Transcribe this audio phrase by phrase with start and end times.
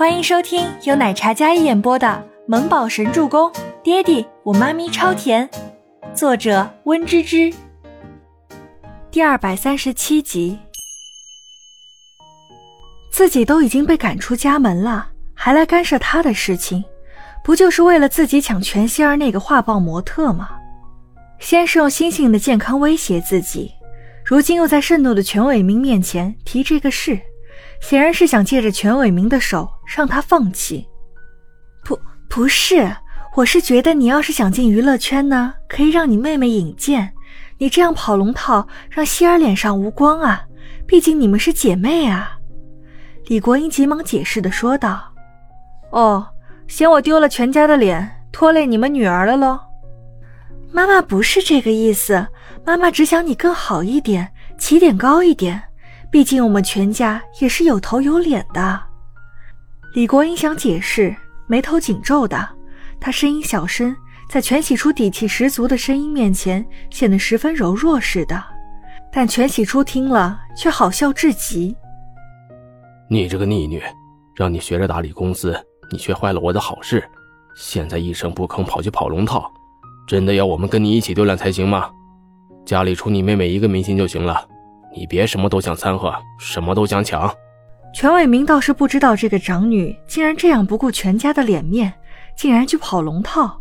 [0.00, 2.06] 欢迎收听由奶茶嘉一演播的
[2.46, 5.46] 《萌宝神助攻》，爹地我妈咪超甜，
[6.14, 7.52] 作者温芝芝。
[9.10, 10.58] 第二百三十七集，
[13.12, 16.82] 自己都已经被赶出家门了，还来干涉他的事情，
[17.44, 20.48] 不就是为了自己抢全希儿那个画报模特吗？
[21.38, 23.70] 先是用星星的健康威胁自己，
[24.24, 27.20] 如今又在盛怒的全伟明面前提这个事。
[27.80, 30.86] 显然是想借着全伟明的手让他放弃。
[31.84, 31.98] 不，
[32.28, 32.94] 不是，
[33.36, 37.12] 我是觉得你要是想进娱乐圈呢，可以让你妹妹引荐。
[37.58, 40.44] 你这样跑龙套，让希儿脸上无光啊！
[40.86, 42.38] 毕竟你们是姐妹啊。
[43.26, 45.12] 李国英急忙解释的说道
[45.92, 46.26] ：“哦，
[46.66, 49.60] 嫌我丢了全家的脸，拖累你们女儿了喽？”
[50.72, 52.26] 妈妈不是这个意思，
[52.64, 55.62] 妈妈只想你更好一点，起点高一点。
[56.10, 58.80] 毕竟我们全家也是有头有脸的。
[59.94, 61.14] 李国英想解释，
[61.46, 62.48] 眉头紧皱的，
[63.00, 63.94] 他声音小声，
[64.28, 68.42] 在全喜初底气十足的声音面前显得十分柔弱似的。
[69.12, 71.74] 但全喜初听了却好笑至极。
[73.08, 73.82] 你这个逆女，
[74.34, 75.56] 让你学着打理公司，
[75.90, 77.02] 你却坏了我的好事。
[77.56, 79.52] 现在一声不吭跑去跑龙套，
[80.08, 81.90] 真的要我们跟你一起丢脸才行吗？
[82.64, 84.44] 家里除你妹妹一个明星就行了。
[84.94, 87.32] 你别什么都想掺和，什么都想抢。
[87.92, 91.92] 全伟明倒是不知道这个长女竟然这样不顾全家的脸面，
[92.36, 93.60] 竟然去跑龙套，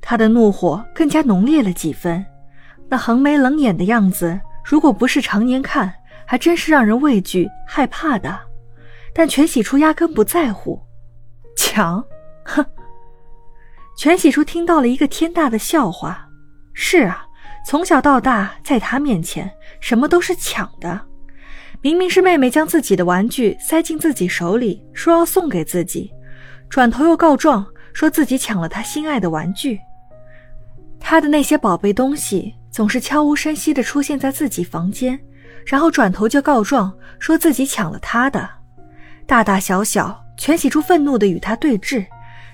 [0.00, 2.24] 他的怒火更加浓烈了几分。
[2.88, 5.92] 那横眉冷眼的样子，如果不是常年看，
[6.26, 8.38] 还真是让人畏惧害怕的。
[9.14, 10.80] 但全喜初压根不在乎，
[11.56, 12.02] 抢，
[12.44, 12.64] 哼！
[13.96, 16.28] 全喜初听到了一个天大的笑话。
[16.72, 17.26] 是啊。
[17.64, 21.00] 从小到大，在他面前，什么都是抢的。
[21.80, 26.12] 明明是妹妹将自己的玩具塞进自己手里，说要送给自己，
[26.68, 29.80] 转头又告状，说自己抢了他心爱的玩具。
[31.00, 35.18] 他的那些宝贝东西总是悄无声息地出现在自己房间，
[35.66, 38.48] 然后转头就告状，说自己抢了他的。
[39.26, 42.06] 大大小小，全喜珠愤怒地与他对峙，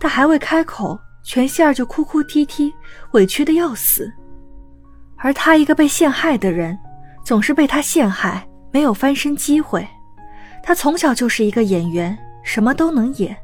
[0.00, 2.72] 他还未开口，全希儿就哭哭啼啼，
[3.12, 4.10] 委屈的要死。
[5.22, 6.76] 而他一个被陷害的人，
[7.24, 9.86] 总是被他陷害，没有翻身机会。
[10.64, 13.36] 他从小就是一个演员，什么都能演，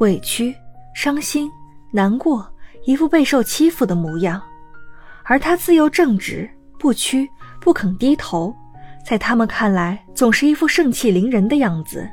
[0.00, 0.54] 委屈、
[0.94, 1.50] 伤心、
[1.92, 2.50] 难过，
[2.86, 4.42] 一副备受欺负的模样。
[5.24, 7.28] 而他自幼正直，不屈，
[7.60, 8.54] 不肯低头，
[9.04, 12.08] 在他们看来，总是一副盛气凌人的样子。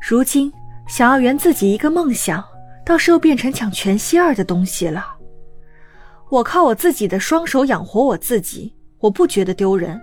[0.00, 0.50] 如今
[0.86, 2.42] 想要圆自己一个梦想，
[2.86, 5.13] 倒是又变成抢全息儿的东西了。
[6.34, 10.00] 我靠我自己的双手养活我自己，我不觉得丢人。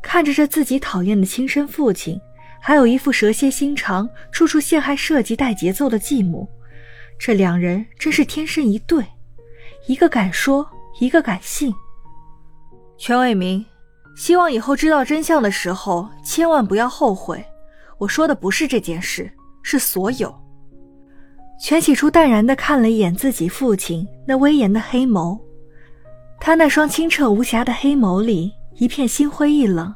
[0.00, 2.18] 看着这自己讨厌的亲生父亲，
[2.58, 6.48] 还有一副蛇蝎心肠、处处陷害、设计带节奏的继母，
[7.18, 9.04] 这两人真是天生一对，
[9.86, 10.66] 一个敢说，
[10.98, 11.74] 一个敢信。
[12.96, 13.62] 全伟明，
[14.16, 17.44] 希望以后知道真相的时候，千万不要后悔。
[17.98, 19.30] 我说的不是这件事，
[19.62, 20.41] 是所有。
[21.62, 25.38] 全喜初淡然地看了一眼自己父亲那威严的黑眸，
[26.40, 29.94] 他那双清澈无瑕的黑眸里一片心灰意冷，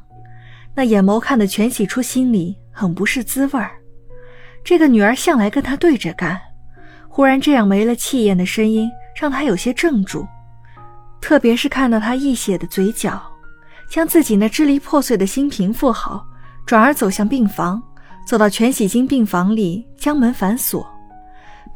[0.73, 3.71] 那眼眸看得全喜初心里很不是滋味儿。
[4.63, 6.39] 这个女儿向来跟他对着干，
[7.09, 8.89] 忽然这样没了气焰的声音
[9.19, 10.25] 让他有些怔住，
[11.19, 13.21] 特别是看到他溢血的嘴角，
[13.89, 16.25] 将自己那支离破碎的心平复好，
[16.65, 17.83] 转而走向病房，
[18.25, 20.89] 走到全喜金病房里，将门反锁。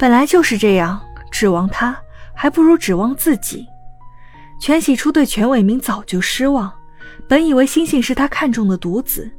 [0.01, 1.95] 本来就是这样，指望他
[2.33, 3.67] 还不如指望自己。
[4.59, 6.73] 全喜初对全伟明早就失望，
[7.27, 9.29] 本以为星星是他看中的独子，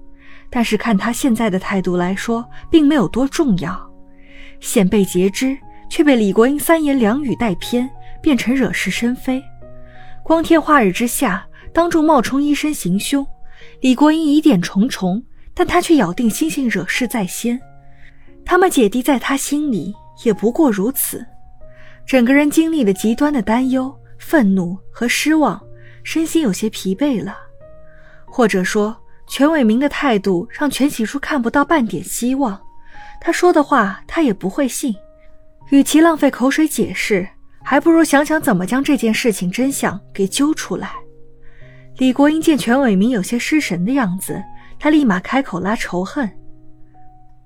[0.48, 3.90] 但是看他现在的态度来说，并没有多重要。
[4.60, 5.58] 现被截肢，
[5.90, 7.90] 却被李国英三言两语带偏，
[8.22, 9.42] 变成惹是生非。
[10.22, 11.44] 光天化日之下，
[11.74, 13.26] 当众冒充医生行凶，
[13.80, 15.24] 李国英疑点重重，
[15.54, 17.60] 但他却咬定星星惹事在先。
[18.44, 19.92] 他们姐弟在他心里。
[20.24, 21.24] 也不过如此，
[22.06, 25.60] 整个人经历了极端的担忧、愤怒和失望，
[26.04, 27.36] 身心有些疲惫了。
[28.26, 28.96] 或者说，
[29.28, 32.60] 全伟明的态度让全喜初看不到半点希望。
[33.20, 34.94] 他说的话，他也不会信。
[35.70, 37.26] 与其浪费口水解释，
[37.62, 40.92] 还不如想想怎么将这件事情真相给揪出来。
[41.98, 44.42] 李国英见全伟明有些失神的样子，
[44.78, 46.28] 他立马开口拉仇恨：“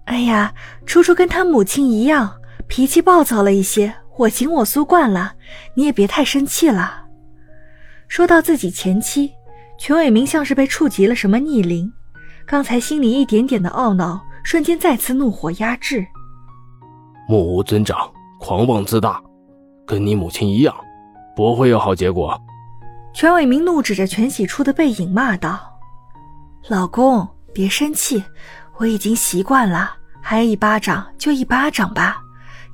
[0.06, 0.54] 哎呀，
[0.86, 2.32] 初初跟他母亲一样。”
[2.68, 5.34] 脾气暴躁了一些，我行我素惯了，
[5.74, 7.04] 你也别太生气了。
[8.08, 9.32] 说到自己前妻，
[9.78, 11.92] 全伟明像是被触及了什么逆鳞，
[12.46, 16.06] 刚才心里一点点的懊恼，瞬间再次怒火压制，
[17.28, 18.10] 目无尊长，
[18.40, 19.22] 狂妄自大，
[19.86, 20.74] 跟你母亲一样，
[21.34, 22.40] 不会有好结果。
[23.12, 25.58] 全伟明怒指着全喜初的背影骂道
[26.68, 28.22] ：“老公，别生气，
[28.76, 32.20] 我已经习惯了，挨一巴掌就一巴掌吧，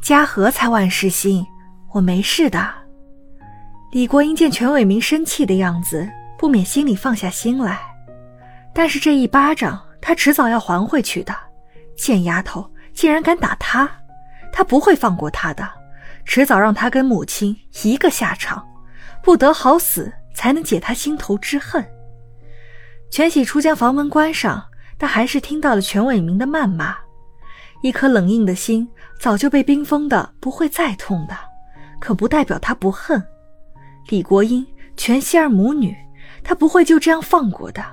[0.03, 1.47] 家和才万事兴，
[1.93, 2.69] 我没事的。”
[3.93, 7.79] 李国英见全伟明生气的样子，不免心里放下心来，
[8.75, 11.33] 但是这一巴掌他迟早要还回去的。
[11.95, 13.89] 贱丫头竟然敢打他，
[14.53, 15.71] 他不会放过她的，
[16.25, 18.67] 迟早让他跟母亲一个下场，
[19.23, 21.87] 不得好死，才能解他心头之恨。
[23.11, 24.65] 全喜初将房门关上，
[24.99, 26.97] 但还是听到了全伟明的谩骂。
[27.83, 28.89] 一颗冷硬的心
[29.21, 31.37] 早就被冰封的不会再痛的，
[32.01, 33.23] 可不代表他不恨
[34.09, 35.95] 李国英、全希儿母女，
[36.43, 37.85] 他不会就这样放过的。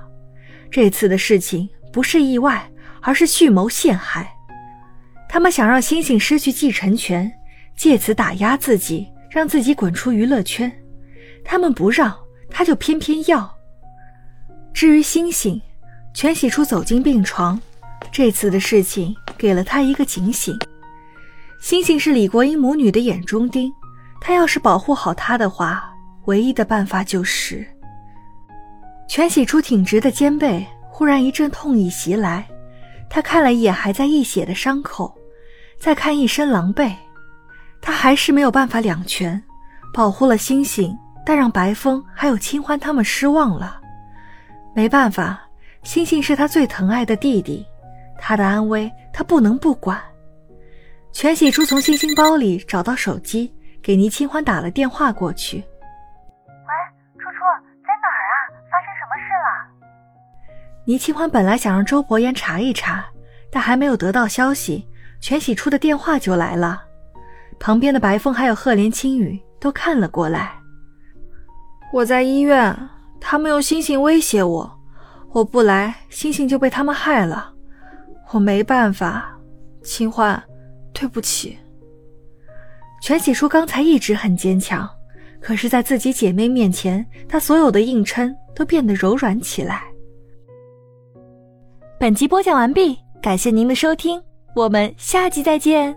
[0.72, 2.70] 这次的事情不是意外。
[3.02, 4.30] 而是蓄谋陷害，
[5.30, 7.32] 他们想让星星失去继承权，
[7.78, 10.70] 借此打压自己，让自己滚出娱乐圈。
[11.46, 12.14] 他们不让，
[12.50, 13.50] 他就偏偏要。
[14.74, 15.62] 至于星星，
[16.14, 17.58] 全喜初走进病床，
[18.12, 20.56] 这次的事情给了他一个警醒。
[21.60, 23.72] 星星是李国英母女的眼中钉，
[24.22, 25.92] 他要是保护好她的话，
[26.26, 27.66] 唯一的办法就是……
[29.08, 32.48] 全喜初挺直的肩背，忽然一阵痛意袭来。
[33.10, 35.12] 他看了一眼还在溢血的伤口，
[35.80, 36.94] 再看一身狼狈，
[37.82, 39.42] 他还是没有办法两全，
[39.92, 40.96] 保护了星星，
[41.26, 43.82] 但让白风还有清欢他们失望了。
[44.76, 45.42] 没办法，
[45.82, 47.66] 星星是他最疼爱的弟弟，
[48.20, 50.00] 他的安危他不能不管。
[51.12, 53.52] 全喜初从星星包里找到手机，
[53.82, 55.58] 给倪清欢打了电话过去。
[55.58, 56.74] 喂，
[57.16, 57.40] 初初
[57.82, 58.36] 在哪儿啊？
[58.70, 59.50] 发生什么事了？
[60.86, 63.06] 倪清欢本来想让周伯言查一查，
[63.52, 64.88] 但还没有得到消息，
[65.20, 66.84] 全喜初的电话就来了。
[67.60, 70.54] 旁边的白风还有赫连青雨都看了过来。
[71.92, 72.78] 我在医院，
[73.20, 74.80] 他们用星星威胁我，
[75.32, 77.54] 我不来，星星就被他们害了。
[78.32, 79.38] 我没办法，
[79.84, 80.42] 清欢，
[80.94, 81.58] 对不起。
[83.02, 84.88] 全喜初刚才一直很坚强，
[85.42, 89.84] 可是，在自己姐妹面前，她所有的硬撑都变得柔软起来。
[92.00, 94.22] 本集播讲完毕，感谢您的收听，
[94.56, 95.96] 我们下集再见。